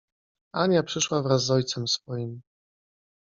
Ania 0.53 0.83
przyszła 0.83 1.21
wraz 1.23 1.45
z 1.45 1.51
ojcem 1.51 1.87
swoim! 1.87 2.41